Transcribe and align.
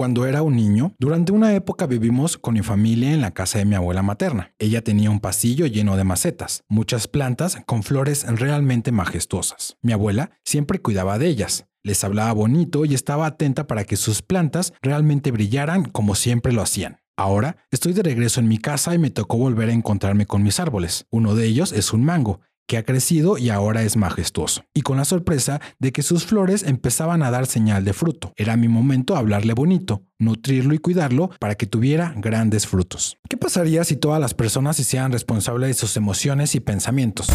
Cuando 0.00 0.24
era 0.24 0.40
un 0.40 0.56
niño, 0.56 0.94
durante 0.98 1.30
una 1.30 1.54
época 1.54 1.84
vivimos 1.84 2.38
con 2.38 2.54
mi 2.54 2.62
familia 2.62 3.12
en 3.12 3.20
la 3.20 3.32
casa 3.32 3.58
de 3.58 3.66
mi 3.66 3.74
abuela 3.74 4.02
materna. 4.02 4.54
Ella 4.58 4.82
tenía 4.82 5.10
un 5.10 5.20
pasillo 5.20 5.66
lleno 5.66 5.94
de 5.98 6.04
macetas, 6.04 6.64
muchas 6.70 7.06
plantas 7.06 7.58
con 7.66 7.82
flores 7.82 8.24
realmente 8.26 8.92
majestuosas. 8.92 9.76
Mi 9.82 9.92
abuela 9.92 10.30
siempre 10.42 10.78
cuidaba 10.78 11.18
de 11.18 11.26
ellas, 11.26 11.66
les 11.82 12.02
hablaba 12.02 12.32
bonito 12.32 12.86
y 12.86 12.94
estaba 12.94 13.26
atenta 13.26 13.66
para 13.66 13.84
que 13.84 13.96
sus 13.96 14.22
plantas 14.22 14.72
realmente 14.80 15.32
brillaran 15.32 15.84
como 15.84 16.14
siempre 16.14 16.54
lo 16.54 16.62
hacían. 16.62 17.00
Ahora 17.14 17.58
estoy 17.70 17.92
de 17.92 18.02
regreso 18.02 18.40
en 18.40 18.48
mi 18.48 18.56
casa 18.56 18.94
y 18.94 18.98
me 18.98 19.10
tocó 19.10 19.36
volver 19.36 19.68
a 19.68 19.74
encontrarme 19.74 20.24
con 20.24 20.42
mis 20.42 20.60
árboles. 20.60 21.04
Uno 21.10 21.34
de 21.34 21.44
ellos 21.44 21.72
es 21.72 21.92
un 21.92 22.02
mango, 22.02 22.40
que 22.70 22.78
ha 22.78 22.84
crecido 22.84 23.36
y 23.36 23.50
ahora 23.50 23.82
es 23.82 23.96
majestuoso, 23.96 24.62
y 24.72 24.82
con 24.82 24.96
la 24.96 25.04
sorpresa 25.04 25.60
de 25.80 25.90
que 25.90 26.04
sus 26.04 26.24
flores 26.24 26.62
empezaban 26.62 27.24
a 27.24 27.32
dar 27.32 27.46
señal 27.46 27.84
de 27.84 27.92
fruto. 27.92 28.32
Era 28.36 28.56
mi 28.56 28.68
momento 28.68 29.16
hablarle 29.16 29.54
bonito, 29.54 30.04
nutrirlo 30.20 30.72
y 30.72 30.78
cuidarlo 30.78 31.30
para 31.40 31.56
que 31.56 31.66
tuviera 31.66 32.14
grandes 32.16 32.68
frutos. 32.68 33.16
¿Qué 33.28 33.36
pasaría 33.36 33.82
si 33.82 33.96
todas 33.96 34.20
las 34.20 34.34
personas 34.34 34.76
se 34.76 34.82
hicieran 34.82 35.10
responsables 35.10 35.66
de 35.70 35.74
sus 35.74 35.96
emociones 35.96 36.54
y 36.54 36.60
pensamientos? 36.60 37.26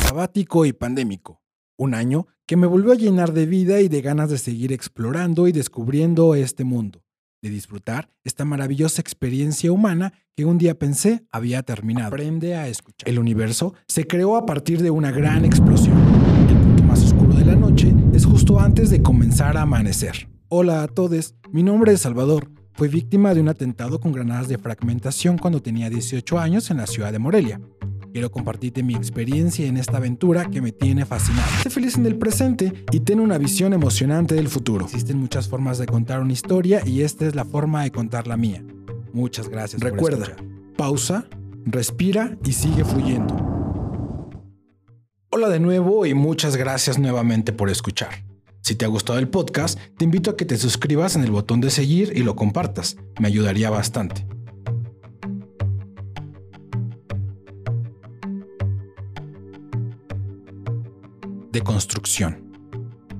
Sabático 0.00 0.64
y 0.64 0.72
pandémico. 0.72 1.42
Un 1.76 1.94
año 1.94 2.28
que 2.46 2.56
me 2.56 2.68
volvió 2.68 2.92
a 2.92 2.96
llenar 2.96 3.32
de 3.32 3.46
vida 3.46 3.80
y 3.80 3.88
de 3.88 4.00
ganas 4.00 4.30
de 4.30 4.38
seguir 4.38 4.72
explorando 4.72 5.48
y 5.48 5.52
descubriendo 5.52 6.36
este 6.36 6.62
mundo 6.62 7.02
de 7.42 7.50
disfrutar 7.50 8.08
esta 8.22 8.44
maravillosa 8.44 9.00
experiencia 9.00 9.72
humana 9.72 10.12
que 10.36 10.44
un 10.44 10.58
día 10.58 10.78
pensé 10.78 11.24
había 11.32 11.62
terminado. 11.64 12.06
Aprende 12.06 12.54
a 12.54 12.68
escuchar. 12.68 13.08
El 13.08 13.18
universo 13.18 13.74
se 13.88 14.06
creó 14.06 14.36
a 14.36 14.46
partir 14.46 14.80
de 14.80 14.90
una 14.90 15.10
gran 15.10 15.44
explosión. 15.44 15.98
El 16.48 16.56
punto 16.56 16.84
más 16.84 17.02
oscuro 17.02 17.34
de 17.34 17.44
la 17.44 17.56
noche 17.56 17.92
es 18.12 18.24
justo 18.24 18.60
antes 18.60 18.90
de 18.90 19.02
comenzar 19.02 19.56
a 19.56 19.62
amanecer. 19.62 20.28
Hola 20.48 20.84
a 20.84 20.88
todos, 20.88 21.34
mi 21.50 21.64
nombre 21.64 21.92
es 21.92 22.02
Salvador. 22.02 22.48
Fui 22.74 22.88
víctima 22.88 23.34
de 23.34 23.40
un 23.40 23.48
atentado 23.48 23.98
con 23.98 24.12
granadas 24.12 24.46
de 24.46 24.56
fragmentación 24.56 25.36
cuando 25.36 25.60
tenía 25.60 25.90
18 25.90 26.38
años 26.38 26.70
en 26.70 26.76
la 26.76 26.86
ciudad 26.86 27.10
de 27.10 27.18
Morelia. 27.18 27.60
Quiero 28.12 28.30
compartirte 28.30 28.82
mi 28.82 28.94
experiencia 28.94 29.66
en 29.66 29.78
esta 29.78 29.96
aventura 29.96 30.50
que 30.50 30.60
me 30.60 30.70
tiene 30.70 31.06
fascinado. 31.06 31.48
Sé 31.62 31.70
feliz 31.70 31.96
en 31.96 32.04
el 32.04 32.16
presente 32.16 32.84
y 32.92 33.00
ten 33.00 33.20
una 33.20 33.38
visión 33.38 33.72
emocionante 33.72 34.34
del 34.34 34.48
futuro. 34.48 34.84
Existen 34.84 35.16
muchas 35.16 35.48
formas 35.48 35.78
de 35.78 35.86
contar 35.86 36.20
una 36.20 36.34
historia 36.34 36.82
y 36.86 37.02
esta 37.02 37.26
es 37.26 37.34
la 37.34 37.46
forma 37.46 37.84
de 37.84 37.90
contar 37.90 38.26
la 38.26 38.36
mía. 38.36 38.62
Muchas 39.14 39.48
gracias. 39.48 39.80
Recuerda, 39.80 40.36
pausa, 40.76 41.26
respira 41.64 42.36
y 42.44 42.52
sigue 42.52 42.84
fluyendo. 42.84 43.34
Hola 45.30 45.48
de 45.48 45.60
nuevo 45.60 46.04
y 46.04 46.12
muchas 46.12 46.56
gracias 46.56 46.98
nuevamente 46.98 47.54
por 47.54 47.70
escuchar. 47.70 48.26
Si 48.60 48.74
te 48.74 48.84
ha 48.84 48.88
gustado 48.88 49.18
el 49.20 49.28
podcast, 49.28 49.78
te 49.96 50.04
invito 50.04 50.30
a 50.30 50.36
que 50.36 50.44
te 50.44 50.58
suscribas 50.58 51.16
en 51.16 51.22
el 51.22 51.30
botón 51.30 51.62
de 51.62 51.70
seguir 51.70 52.12
y 52.14 52.22
lo 52.22 52.36
compartas. 52.36 52.98
Me 53.18 53.28
ayudaría 53.28 53.70
bastante. 53.70 54.26
De 61.52 61.60
construcción. 61.60 62.50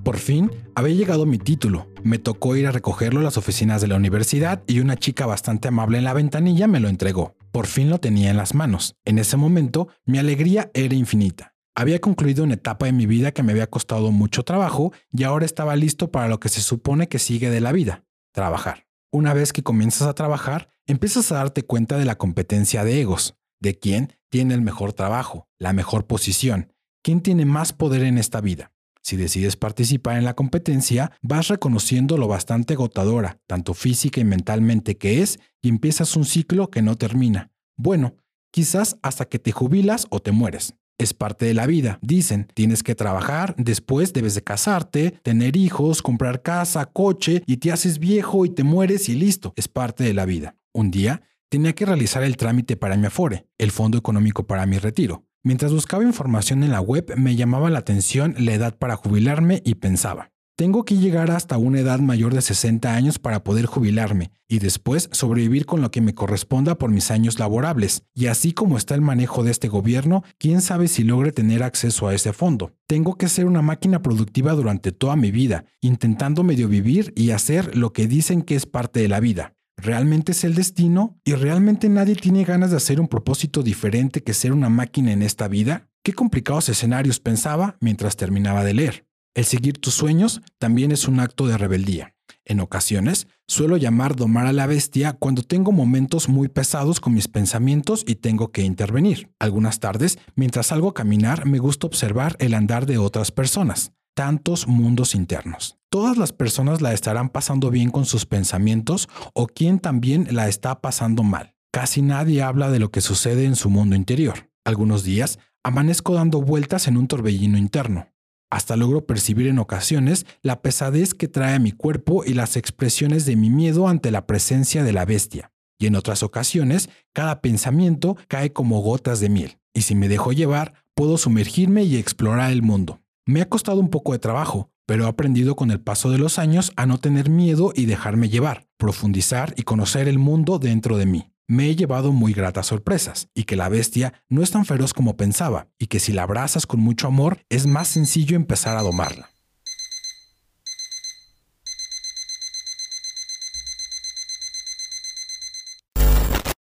Por 0.03 0.19
fin, 0.19 0.51
había 0.75 0.95
llegado 0.95 1.27
mi 1.27 1.39
título. 1.39 1.89
Me 2.03 2.19
tocó 2.19 2.57
ir 2.57 2.67
a 2.67 2.73
recogerlo 2.73 3.21
a 3.21 3.23
las 3.23 3.37
oficinas 3.37 3.81
de 3.81 3.87
la 3.87 3.97
universidad 3.97 4.65
y 4.67 4.81
una 4.81 4.97
chica 4.97 5.27
bastante 5.27 5.69
amable 5.69 5.99
en 5.99 6.05
la 6.05 6.13
ventanilla 6.13 6.67
me 6.67 6.81
lo 6.81 6.89
entregó. 6.89 7.37
Por 7.53 7.67
fin 7.67 7.89
lo 7.89 7.99
tenía 7.99 8.31
en 8.31 8.37
las 8.37 8.55
manos. 8.55 8.97
En 9.05 9.19
ese 9.19 9.37
momento, 9.37 9.89
mi 10.05 10.19
alegría 10.19 10.71
era 10.75 10.95
infinita. 10.95 11.55
Había 11.75 12.01
concluido 12.01 12.43
una 12.43 12.55
etapa 12.55 12.87
de 12.87 12.93
mi 12.93 13.07
vida 13.07 13.33
que 13.33 13.43
me 13.43 13.53
había 13.53 13.71
costado 13.71 14.11
mucho 14.11 14.43
trabajo 14.43 14.93
y 15.13 15.23
ahora 15.23 15.47
estaba 15.47 15.77
listo 15.77 16.11
para 16.11 16.29
lo 16.29 16.41
que 16.41 16.49
se 16.49 16.63
supone 16.63 17.09
que 17.09 17.19
sigue 17.19 17.49
de 17.49 17.61
la 17.61 17.73
vida, 17.73 18.05
trabajar. 18.33 18.87
Una 19.13 19.35
vez 19.35 19.53
que 19.53 19.63
comienzas 19.63 20.09
a 20.09 20.15
trabajar, 20.15 20.69
empiezas 20.87 21.31
a 21.31 21.37
darte 21.37 21.63
cuenta 21.63 21.97
de 21.97 22.05
la 22.05 22.17
competencia 22.17 22.85
de 22.85 23.01
egos, 23.01 23.37
de 23.61 23.79
quién 23.79 24.15
tiene 24.31 24.55
el 24.55 24.63
mejor 24.63 24.93
trabajo, 24.93 25.49
la 25.59 25.73
mejor 25.73 26.07
posición, 26.07 26.72
quién 27.03 27.21
tiene 27.21 27.45
más 27.45 27.73
poder 27.73 28.03
en 28.03 28.19
esta 28.19 28.41
vida. 28.41 28.73
Si 29.03 29.17
decides 29.17 29.57
participar 29.57 30.17
en 30.17 30.25
la 30.25 30.35
competencia, 30.35 31.11
vas 31.23 31.49
reconociendo 31.49 32.17
lo 32.17 32.29
bastante 32.29 32.75
agotadora, 32.75 33.41
tanto 33.49 33.75
física 33.75 34.21
y 34.21 34.25
mentalmente 34.25 34.97
que 34.97 35.23
es, 35.23 35.41
y 35.61 35.69
empiezas 35.69 36.17
un 36.17 36.25
ciclo 36.25 36.71
que 36.71 36.83
no 36.83 36.97
termina. 36.97 37.51
Bueno, 37.77 38.15
quizás 38.53 38.97
hasta 39.03 39.25
que 39.25 39.41
te 39.41 39.51
jubilas 39.51 40.07
o 40.11 40.21
te 40.21 40.31
mueres. 40.31 40.77
Es 40.99 41.15
parte 41.15 41.47
de 41.47 41.55
la 41.55 41.67
vida. 41.67 41.99
Dicen, 42.01 42.47
tienes 42.55 42.85
que 42.85 42.95
trabajar, 42.95 43.57
después 43.59 44.13
debes 44.13 44.37
de 44.37 44.45
casarte, 44.45 45.11
tener 45.11 45.57
hijos, 45.57 46.01
comprar 46.01 46.43
casa, 46.43 46.87
coche, 46.87 47.43
y 47.45 47.57
te 47.57 47.73
haces 47.73 47.99
viejo 47.99 48.45
y 48.45 48.51
te 48.51 48.63
mueres 48.63 49.09
y 49.09 49.17
listo. 49.17 49.53
Es 49.57 49.67
parte 49.67 50.05
de 50.05 50.15
la 50.15 50.27
vida. 50.27 50.55
Un 50.73 50.93
día, 50.93 51.23
tenía 51.49 51.75
que 51.75 51.87
realizar 51.87 52.23
el 52.23 52.37
trámite 52.37 52.77
para 52.77 52.97
mi 52.97 53.07
Afore, 53.07 53.47
el 53.59 53.73
fondo 53.73 53.99
económico 53.99 54.47
para 54.47 54.65
mi 54.65 54.79
retiro. 54.79 55.25
Mientras 55.45 55.73
buscaba 55.73 56.05
información 56.05 56.63
en 56.63 56.71
la 56.71 56.81
web 56.81 57.15
me 57.17 57.35
llamaba 57.35 57.69
la 57.69 57.81
atención 57.81 58.37
la 58.39 58.53
edad 58.53 58.79
para 58.79 58.95
jubilarme 58.95 59.61
y 59.65 59.75
pensaba, 59.75 60.31
tengo 60.57 60.85
que 60.85 60.99
llegar 60.99 61.33
hasta 61.33 61.59
una 61.59 61.81
edad 61.81 61.99
mayor 61.99 62.33
de 62.33 62.43
60 62.43 62.95
años 62.95 63.19
para 63.19 63.43
poder 63.43 63.67
jubilarme 63.67 64.31
y 64.47 64.61
después 64.61 65.09
sobrevivir 65.11 65.67
con 65.67 65.81
lo 65.81 65.91
que 65.91 66.01
me 66.01 66.15
corresponda 66.15 66.79
por 66.79 66.91
mis 66.91 67.11
años 67.11 67.41
laborables. 67.41 68.05
Y 68.15 68.27
así 68.27 68.53
como 68.53 68.77
está 68.77 68.95
el 68.95 69.01
manejo 69.01 69.43
de 69.43 69.51
este 69.51 69.67
gobierno, 69.67 70.23
quién 70.39 70.61
sabe 70.61 70.87
si 70.87 71.03
logre 71.03 71.33
tener 71.33 71.65
acceso 71.65 72.07
a 72.07 72.15
ese 72.15 72.33
fondo. 72.33 72.77
Tengo 72.87 73.17
que 73.17 73.29
ser 73.29 73.47
una 73.47 73.63
máquina 73.63 74.01
productiva 74.01 74.53
durante 74.53 74.93
toda 74.93 75.17
mi 75.17 75.33
vida, 75.33 75.65
intentando 75.81 76.45
medio 76.45 76.69
vivir 76.69 77.13
y 77.17 77.31
hacer 77.31 77.77
lo 77.77 77.93
que 77.93 78.07
dicen 78.07 78.43
que 78.43 78.55
es 78.55 78.67
parte 78.67 79.01
de 79.01 79.09
la 79.09 79.19
vida. 79.19 79.55
¿Realmente 79.77 80.33
es 80.33 80.45
el 80.45 80.55
destino? 80.55 81.19
¿Y 81.25 81.35
realmente 81.35 81.89
nadie 81.89 82.15
tiene 82.15 82.45
ganas 82.45 82.71
de 82.71 82.77
hacer 82.77 83.01
un 83.01 83.09
propósito 83.09 83.63
diferente 83.63 84.23
que 84.23 84.35
ser 84.35 84.53
una 84.53 84.69
máquina 84.69 85.13
en 85.13 85.23
esta 85.23 85.49
vida? 85.49 85.89
Qué 86.05 86.13
complicados 86.13 86.69
escenarios 86.69 87.21
pensaba 87.21 87.77
mientras 87.81 88.17
terminaba 88.17 88.65
de 88.65 88.75
leer. 88.75 89.07
El 89.35 89.45
seguir 89.45 89.79
tus 89.79 89.95
sueños 89.95 90.43
también 90.59 90.93
es 90.93 91.09
un 91.09 91.21
acto 91.21 91.47
de 91.47 91.57
rebeldía. 91.57 92.15
En 92.45 92.61
ocasiones, 92.61 93.29
suelo 93.47 93.77
llamar 93.77 94.17
domar 94.17 94.47
a 94.47 94.53
la 94.53 94.67
bestia 94.67 95.15
cuando 95.15 95.43
tengo 95.43 95.73
momentos 95.73 96.29
muy 96.29 96.49
pesados 96.49 97.01
con 97.01 97.15
mis 97.15 97.29
pensamientos 97.29 98.05
y 98.07 98.17
tengo 98.17 98.53
que 98.53 98.63
intervenir. 98.63 99.33
Algunas 99.39 99.81
tardes, 99.81 100.19
mientras 100.35 100.67
salgo 100.67 100.89
a 100.89 100.95
caminar, 100.95 101.47
me 101.47 101.59
gusta 101.59 101.87
observar 101.87 102.37
el 102.41 102.55
andar 102.55 102.87
de 102.87 102.99
otras 102.99 103.31
personas 103.31 103.93
tantos 104.15 104.67
mundos 104.67 105.15
internos. 105.15 105.79
Todas 105.93 106.17
las 106.17 106.33
personas 106.33 106.81
la 106.81 106.95
estarán 106.95 107.29
pasando 107.29 107.71
bien 107.71 107.91
con 107.91 108.07
sus 108.07 108.25
pensamientos 108.25 109.11
o 109.35 109.47
quien 109.47 109.79
también 109.79 110.27
la 110.31 110.49
está 110.49 110.81
pasando 110.81 111.23
mal. 111.23 111.55
Casi 111.71 112.01
nadie 112.01 112.41
habla 112.41 112.71
de 112.71 112.79
lo 112.79 112.91
que 112.91 113.03
sucede 113.03 113.45
en 113.45 113.57
su 113.57 113.69
mundo 113.69 113.95
interior. 113.95 114.51
Algunos 114.65 115.05
días 115.05 115.39
amanezco 115.63 116.15
dando 116.15 116.41
vueltas 116.41 116.89
en 116.89 116.97
un 116.97 117.09
torbellino 117.09 117.59
interno. 117.59 118.09
Hasta 118.51 118.75
logro 118.79 119.05
percibir 119.05 119.49
en 119.49 119.59
ocasiones 119.59 120.25
la 120.41 120.63
pesadez 120.63 121.13
que 121.13 121.29
trae 121.29 121.57
a 121.57 121.59
mi 121.59 121.73
cuerpo 121.73 122.25
y 122.25 122.33
las 122.33 122.57
expresiones 122.57 123.27
de 123.27 123.37
mi 123.37 123.51
miedo 123.51 123.87
ante 123.87 124.11
la 124.11 124.27
presencia 124.27 124.85
de 124.85 124.95
la 124.95 125.05
bestia. 125.05 125.53
Y 125.79 125.89
en 125.89 125.95
otras 125.95 126.23
ocasiones, 126.23 126.89
cada 127.13 127.43
pensamiento 127.43 128.17
cae 128.29 128.55
como 128.55 128.81
gotas 128.81 129.21
de 129.21 129.29
miel. 129.29 129.59
Y 129.75 129.83
si 129.83 129.95
me 129.95 130.09
dejo 130.09 130.33
llevar, 130.33 130.73
puedo 130.95 131.19
sumergirme 131.19 131.83
y 131.83 131.97
explorar 131.97 132.51
el 132.51 132.63
mundo. 132.63 133.03
Me 133.27 133.43
ha 133.43 133.49
costado 133.51 133.79
un 133.79 133.91
poco 133.91 134.13
de 134.13 134.19
trabajo, 134.19 134.72
pero 134.87 135.05
he 135.05 135.09
aprendido 135.09 135.57
con 135.57 135.71
el 135.71 135.81
paso 135.81 136.11
de 136.11 136.19
los 136.19 136.39
años 136.39 136.73
a 136.77 136.87
no 136.87 136.99
tener 136.99 137.31
miedo 137.31 137.73
y 137.75 137.87
dejarme 137.87 138.29
llevar, 138.29 138.67
profundizar 138.77 139.55
y 139.57 139.63
conocer 139.63 140.09
el 140.09 140.19
mundo 140.19 140.59
dentro 140.59 140.99
de 140.99 141.07
mí. 141.07 141.33
Me 141.49 141.69
he 141.69 141.77
llevado 141.77 142.13
muy 142.13 142.33
gratas 142.33 142.69
sorpresas, 142.69 143.29
y 143.35 143.45
que 143.45 143.57
la 143.57 143.69
bestia 143.69 144.15
no 144.29 144.43
es 144.43 144.51
tan 144.51 144.65
feroz 144.65 144.95
como 144.95 145.17
pensaba, 145.17 145.69
y 145.79 145.89
que 145.89 146.01
si 146.01 146.13
la 146.13 146.23
abrazas 146.23 146.67
con 146.67 146.81
mucho 146.81 147.09
amor, 147.09 147.45
es 147.49 147.67
más 147.67 147.89
sencillo 147.89 148.37
empezar 148.37 148.77
a 148.77 148.83
domarla. 148.83 149.33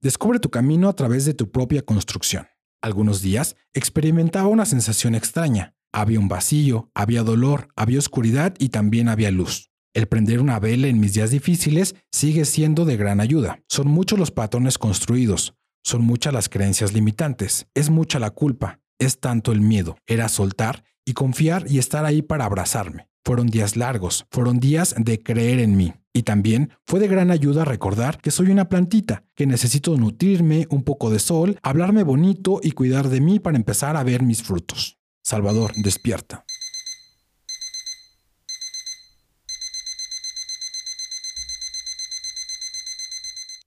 Descubre 0.01 0.39
tu 0.39 0.51
camino 0.51 0.89
a 0.89 0.95
través 0.95 1.25
de 1.25 1.35
tu 1.35 1.51
propia 1.51 1.83
construcción. 1.83 2.47
Algunos 2.81 3.23
días 3.23 3.57
experimentaba 3.75 4.47
una 4.47 4.65
sensación 4.65 5.15
extraña, 5.15 5.75
había 5.97 6.21
un 6.21 6.29
vacío, 6.29 6.91
había 6.95 7.23
dolor, 7.23 7.69
había 7.75 7.99
oscuridad 7.99 8.55
y 8.59 8.69
también 8.69 9.09
había 9.09 9.31
luz. 9.31 9.71
El 9.95 10.09
prender 10.09 10.43
una 10.43 10.61
vela 10.61 10.89
en 10.89 11.01
mis 11.01 11.15
días 11.15 11.31
difíciles 11.31 11.95
sigue 12.13 12.45
siendo 12.45 12.85
de 12.85 12.99
gran 12.99 13.19
ayuda. 13.19 13.63
Son 13.67 13.89
muchos 13.89 14.19
los 14.19 14.31
patrones 14.31 14.77
construidos, 14.77 15.55
son 15.83 16.05
muchas 16.05 16.35
las 16.35 16.51
creencias 16.51 16.93
limitantes, 16.93 17.67
es 17.75 17.89
mucha 17.89 18.19
la 18.19 18.29
culpa, 18.29 18.79
es 18.99 19.21
tanto 19.21 19.53
el 19.53 19.63
miedo. 19.63 19.97
Era 20.07 20.29
soltar 20.29 20.85
y 21.07 21.15
confiar 21.15 21.65
y 21.67 21.79
estar 21.79 22.05
ahí 22.05 22.21
para 22.21 22.45
abrazarme. 22.45 23.09
Fueron 23.25 23.47
días 23.47 23.75
largos, 23.75 24.27
fueron 24.31 24.61
días 24.61 24.95
de 24.99 25.23
creer 25.23 25.61
en 25.61 25.79
mí. 25.79 25.95
Y 26.13 26.25
también 26.25 26.73
fue 26.87 27.01
de 27.01 27.09
gran 27.09 27.31
ayuda 27.31 27.65
recordar 27.65 28.21
que 28.21 28.31
soy 28.31 28.51
una 28.51 28.69
plantita, 28.69 29.25
que 29.35 29.47
necesito 29.47 29.97
nutrirme, 29.97 30.67
un 30.69 30.83
poco 30.83 31.09
de 31.09 31.21
sol, 31.21 31.59
hablarme 31.63 32.03
bonito 32.03 32.61
y 32.63 32.73
cuidar 32.73 33.09
de 33.09 33.23
mí 33.23 33.39
para 33.39 33.57
empezar 33.57 33.97
a 33.97 34.05
ver 34.05 34.23
mis 34.23 34.43
frutos. 34.43 34.96
Salvador, 35.29 35.73
despierta. 35.75 36.45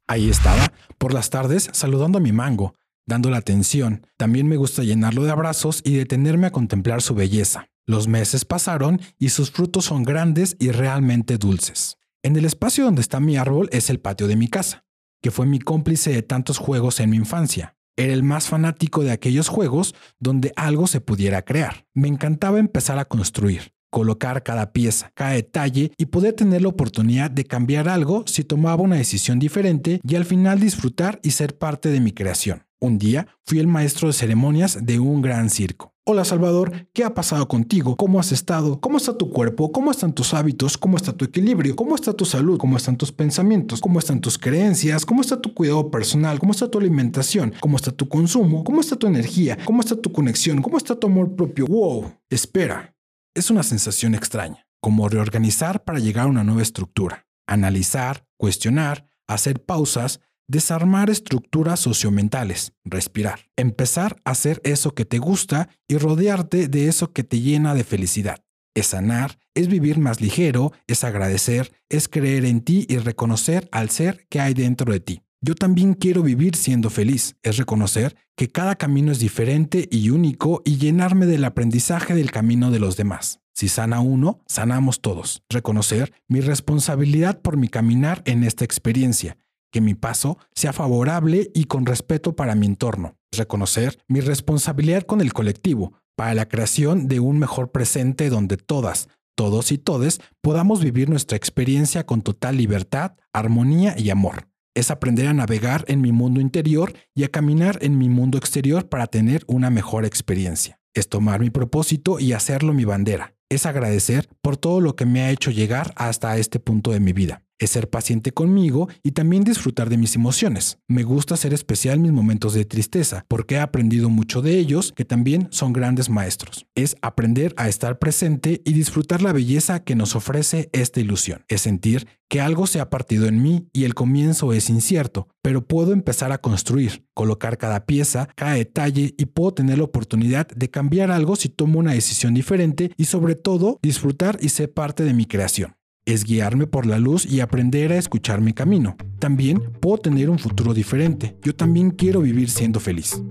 Ahí 0.08 0.30
estaba, 0.30 0.72
por 0.98 1.14
las 1.14 1.30
tardes, 1.30 1.70
saludando 1.74 2.20
a 2.20 2.22
mi 2.22 2.32
mango, 2.32 2.76
dando 3.06 3.30
la 3.30 3.40
atención. 3.40 4.08
También 4.16 4.48
me 4.48 4.56
gusta 4.56 4.84
llenarlo 4.84 5.26
de 5.26 5.32
abrazos 5.32 5.82
y 5.84 5.96
detenerme 5.96 6.48
a 6.48 6.52
contemplar 6.52 7.02
su 7.02 7.14
belleza. 7.14 7.68
Los 7.86 8.08
meses 8.08 8.46
pasaron 8.46 9.02
y 9.18 9.28
sus 9.28 9.52
frutos 9.52 9.84
son 9.84 10.04
grandes 10.04 10.56
y 10.62 10.72
realmente 10.72 11.38
dulces. 11.38 11.98
En 12.24 12.38
el 12.38 12.46
espacio 12.46 12.86
donde 12.86 13.02
está 13.02 13.20
mi 13.20 13.36
árbol 13.36 13.68
es 13.74 13.90
el 13.90 14.00
patio 14.00 14.28
de 14.28 14.38
mi 14.38 14.48
casa, 14.48 14.86
que 15.22 15.30
fue 15.30 15.46
mi 15.46 15.60
cómplice 15.60 16.14
de 16.14 16.22
tantos 16.22 16.58
juegos 16.58 17.02
en 17.02 17.10
mi 17.10 17.18
infancia. 17.18 17.76
Era 18.00 18.14
el 18.14 18.24
más 18.24 18.48
fanático 18.48 19.04
de 19.04 19.12
aquellos 19.12 19.50
juegos 19.50 19.94
donde 20.22 20.54
algo 20.56 20.88
se 20.88 21.02
pudiera 21.02 21.42
crear. 21.42 21.86
Me 21.94 22.08
encantaba 22.08 22.58
empezar 22.58 22.98
a 22.98 23.04
construir, 23.04 23.74
colocar 23.90 24.42
cada 24.42 24.72
pieza, 24.72 25.12
cada 25.16 25.32
detalle 25.32 25.92
y 25.98 26.06
poder 26.06 26.34
tener 26.34 26.62
la 26.62 26.70
oportunidad 26.70 27.30
de 27.30 27.44
cambiar 27.44 27.90
algo 27.90 28.24
si 28.26 28.46
tomaba 28.46 28.84
una 28.84 28.96
decisión 28.96 29.38
diferente 29.38 30.00
y 30.08 30.16
al 30.16 30.24
final 30.24 30.62
disfrutar 30.62 31.20
y 31.24 31.32
ser 31.32 31.58
parte 31.58 31.90
de 31.90 32.00
mi 32.00 32.14
creación. 32.14 32.64
Un 32.80 33.00
día 33.00 33.28
fui 33.46 33.60
el 33.60 33.68
maestro 33.68 34.08
de 34.08 34.14
ceremonias 34.14 34.78
de 34.82 35.00
un 35.00 35.22
gran 35.22 35.50
circo. 35.50 35.89
Hola 36.12 36.26
Salvador, 36.26 36.88
¿qué 36.92 37.04
ha 37.04 37.14
pasado 37.14 37.48
contigo? 37.48 37.96
¿Cómo 37.96 38.20
has 38.20 38.32
estado? 38.32 38.82
¿Cómo 38.82 38.98
está 38.98 39.16
tu 39.16 39.30
cuerpo? 39.30 39.72
¿Cómo 39.72 39.92
están 39.92 40.12
tus 40.12 40.34
hábitos? 40.34 40.76
¿Cómo 40.76 40.98
está 40.98 41.14
tu 41.14 41.24
equilibrio? 41.24 41.76
¿Cómo 41.76 41.94
está 41.94 42.14
tu 42.14 42.26
salud? 42.26 42.58
¿Cómo 42.58 42.78
están 42.78 42.98
tus 42.98 43.12
pensamientos? 43.12 43.80
¿Cómo 43.80 44.00
están 44.00 44.20
tus 44.20 44.40
creencias? 44.40 45.06
¿Cómo 45.06 45.22
está 45.22 45.40
tu 45.40 45.54
cuidado 45.54 45.92
personal? 45.92 46.40
¿Cómo 46.40 46.54
está 46.54 46.68
tu 46.68 46.80
alimentación? 46.80 47.54
¿Cómo 47.62 47.76
está 47.76 47.92
tu 47.92 48.10
consumo? 48.10 48.64
¿Cómo 48.64 48.82
está 48.82 48.96
tu 48.96 49.06
energía? 49.06 49.60
¿Cómo 49.66 49.82
está 49.82 49.96
tu 49.96 50.12
conexión? 50.12 50.64
¿Cómo 50.64 50.80
está 50.80 50.96
tu 50.96 51.06
amor 51.06 51.36
propio? 51.36 51.68
¡Wow! 51.68 52.12
Espera, 52.32 52.96
es 53.36 53.52
una 53.52 53.62
sensación 53.62 54.16
extraña, 54.16 54.66
como 54.82 55.10
reorganizar 55.10 55.84
para 55.84 56.00
llegar 56.00 56.26
a 56.26 56.30
una 56.30 56.44
nueva 56.44 56.64
estructura, 56.64 57.28
analizar, 57.46 58.26
cuestionar, 58.36 59.06
hacer 59.28 59.64
pausas, 59.64 60.22
desarmar 60.50 61.10
estructuras 61.10 61.80
sociomentales, 61.80 62.74
respirar, 62.84 63.48
empezar 63.56 64.18
a 64.26 64.32
hacer 64.32 64.60
eso 64.66 64.94
que 64.94 65.06
te 65.06 65.20
gusta 65.20 65.70
y 65.88 65.98
rodearte 65.98 66.68
de 66.68 66.88
eso 66.88 67.14
que 67.14 67.24
te 67.24 67.40
llena 67.40 67.76
de 67.76 67.86
felicidad. 67.86 68.44
Es 68.76 68.88
sanar, 68.88 69.40
es 69.54 69.68
vivir 69.68 70.00
más 70.00 70.22
ligero, 70.22 70.74
es 70.88 71.04
agradecer, 71.04 71.72
es 71.88 72.10
creer 72.10 72.46
en 72.46 72.62
ti 72.62 72.86
y 72.90 72.98
reconocer 72.98 73.70
al 73.72 73.92
ser 73.92 74.26
que 74.28 74.42
hay 74.42 74.54
dentro 74.54 74.92
de 74.92 75.00
ti. 75.00 75.22
Yo 75.42 75.56
también 75.56 75.94
quiero 75.94 76.24
vivir 76.24 76.56
siendo 76.56 76.90
feliz, 76.90 77.36
es 77.44 77.58
reconocer 77.58 78.16
que 78.36 78.50
cada 78.50 78.76
camino 78.76 79.12
es 79.12 79.20
diferente 79.20 79.88
y 79.92 80.10
único 80.10 80.62
y 80.66 80.78
llenarme 80.78 81.28
del 81.28 81.46
aprendizaje 81.46 82.16
del 82.16 82.32
camino 82.32 82.72
de 82.72 82.80
los 82.80 82.98
demás. 82.98 83.40
Si 83.54 83.68
sana 83.68 84.00
uno, 84.00 84.40
sanamos 84.48 85.02
todos. 85.02 85.44
Reconocer 85.50 86.14
mi 86.28 86.42
responsabilidad 86.42 87.42
por 87.42 87.58
mi 87.58 87.68
caminar 87.68 88.22
en 88.26 88.44
esta 88.44 88.66
experiencia, 88.66 89.38
que 89.72 89.82
mi 89.82 89.96
paso 89.96 90.38
sea 90.54 90.74
favorable 90.74 91.52
y 91.54 91.66
con 91.66 91.86
respeto 91.86 92.36
para 92.36 92.56
mi 92.56 92.66
entorno. 92.66 93.16
Reconocer 93.32 94.00
mi 94.08 94.22
responsabilidad 94.22 95.04
con 95.04 95.22
el 95.22 95.34
colectivo, 95.34 95.94
para 96.16 96.34
la 96.34 96.48
creación 96.48 97.08
de 97.08 97.20
un 97.20 97.40
mejor 97.40 97.72
presente 97.72 98.30
donde 98.30 98.58
todas, 98.58 99.08
todos 99.36 99.72
y 99.72 99.78
todes 99.78 100.20
podamos 100.42 100.84
vivir 100.84 101.10
nuestra 101.10 101.38
experiencia 101.38 102.06
con 102.06 102.22
total 102.22 102.58
libertad, 102.58 103.14
armonía 103.32 103.96
y 103.98 104.10
amor 104.10 104.50
es 104.80 104.92
aprender 104.92 105.28
a 105.28 105.34
navegar 105.34 105.84
en 105.88 106.02
mi 106.02 106.12
mundo 106.12 106.42
interior 106.42 106.94
y 107.14 107.24
a 107.24 107.30
caminar 107.30 107.80
en 107.82 107.98
mi 107.98 108.10
mundo 108.10 108.38
exterior 108.38 108.88
para 108.88 109.08
tener 109.08 109.44
una 109.48 109.70
mejor 109.70 110.06
experiencia. 110.06 110.80
Es 110.94 111.10
tomar 111.10 111.40
mi 111.40 111.50
propósito 111.50 112.20
y 112.20 112.34
hacerlo 112.34 112.74
mi 112.74 112.86
bandera. 112.86 113.36
Es 113.50 113.66
agradecer 113.66 114.30
por 114.42 114.58
todo 114.58 114.80
lo 114.80 114.96
que 114.96 115.06
me 115.06 115.22
ha 115.22 115.32
hecho 115.32 115.52
llegar 115.52 115.94
hasta 115.96 116.38
este 116.38 116.60
punto 116.60 116.92
de 116.92 117.00
mi 117.00 117.14
vida 117.14 117.44
es 117.60 117.72
ser 117.72 117.90
paciente 117.90 118.32
conmigo 118.32 118.90
y 119.04 119.12
también 119.12 119.44
disfrutar 119.44 119.90
de 119.90 119.98
mis 119.98 120.16
emociones. 120.16 120.80
Me 120.88 121.04
gusta 121.04 121.38
ser 121.38 121.54
especial 121.54 122.00
mis 122.00 122.12
momentos 122.12 122.54
de 122.54 122.66
tristeza 122.66 123.26
porque 123.28 123.56
he 123.56 123.60
aprendido 123.60 124.10
mucho 124.10 124.42
de 124.42 124.58
ellos 124.58 124.94
que 124.96 125.06
también 125.06 125.48
son 125.52 125.74
grandes 125.74 126.10
maestros. 126.10 126.66
Es 126.76 126.96
aprender 127.02 127.54
a 127.58 127.68
estar 127.68 128.00
presente 128.00 128.62
y 128.66 128.74
disfrutar 128.74 129.22
la 129.22 129.34
belleza 129.34 129.84
que 129.84 129.96
nos 129.96 130.16
ofrece 130.16 130.70
esta 130.74 131.00
ilusión. 131.00 131.44
Es 131.48 131.62
sentir 131.62 132.08
que 132.30 132.42
algo 132.42 132.68
se 132.68 132.80
ha 132.80 132.90
partido 132.90 133.28
en 133.28 133.42
mí 133.42 133.68
y 133.74 133.86
el 133.86 133.96
comienzo 133.96 134.54
es 134.54 134.70
incierto, 134.70 135.28
pero 135.42 135.68
puedo 135.68 135.94
empezar 135.94 136.32
a 136.32 136.38
construir, 136.38 137.06
colocar 137.16 137.58
cada 137.58 137.86
pieza, 137.86 138.30
cada 138.36 138.54
detalle 138.54 139.16
y 139.18 139.26
puedo 139.26 139.54
tener 139.54 139.80
la 139.80 139.86
oportunidad 139.86 140.48
de 140.48 140.70
cambiar 140.70 141.12
algo 141.12 141.36
si 141.36 141.50
tomo 141.50 141.80
una 141.80 141.94
decisión 141.94 142.36
diferente 142.36 142.92
y 142.98 143.06
sobre 143.06 143.36
todo 143.36 143.80
disfrutar 143.82 144.38
y 144.42 144.50
ser 144.50 144.72
parte 144.72 145.04
de 145.04 145.14
mi 145.14 145.26
creación 145.26 145.79
es 146.14 146.24
guiarme 146.24 146.68
por 146.68 146.86
la 146.86 147.00
luz 147.00 147.26
y 147.26 147.40
aprender 147.40 147.92
a 147.92 147.98
escuchar 147.98 148.42
mi 148.42 148.54
camino. 148.54 148.96
También 149.20 149.60
puedo 149.80 149.98
tener 149.98 150.30
un 150.30 150.40
futuro 150.40 150.74
diferente. 150.74 151.38
Yo 151.44 151.56
también 151.56 151.92
quiero 151.92 152.22
vivir 152.22 152.50
siendo 152.50 152.80
feliz. 152.80 153.22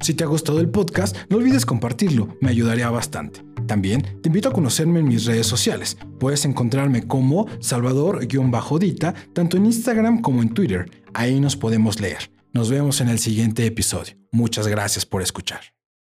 Si 0.00 0.12
te 0.12 0.22
ha 0.22 0.26
gustado 0.26 0.60
el 0.60 0.68
podcast, 0.68 1.16
no 1.30 1.38
olvides 1.38 1.64
compartirlo, 1.64 2.36
me 2.40 2.50
ayudaría 2.50 2.90
bastante. 2.90 3.42
También 3.66 4.02
te 4.20 4.28
invito 4.28 4.50
a 4.50 4.52
conocerme 4.52 5.00
en 5.00 5.08
mis 5.08 5.24
redes 5.24 5.46
sociales. 5.46 5.96
Puedes 6.20 6.44
encontrarme 6.44 7.06
como 7.06 7.46
Salvador-Dita, 7.60 9.14
tanto 9.32 9.56
en 9.56 9.66
Instagram 9.66 10.20
como 10.20 10.42
en 10.42 10.52
Twitter. 10.52 10.90
Ahí 11.14 11.40
nos 11.40 11.56
podemos 11.56 12.00
leer. 12.00 12.30
Nos 12.52 12.70
vemos 12.70 13.00
en 13.00 13.08
el 13.08 13.18
siguiente 13.18 13.64
episodio. 13.64 14.14
Muchas 14.30 14.68
gracias 14.68 15.06
por 15.06 15.22
escuchar. 15.22 15.73